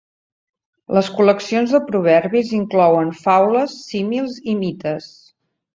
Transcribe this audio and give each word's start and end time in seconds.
Les 0.97 1.09
col·leccions 1.17 1.75
de 1.77 1.81
proverbis 1.91 2.51
inclouen 2.61 3.15
faules, 3.23 3.79
símils 3.93 4.45
i 4.55 4.61
mites. 4.65 5.17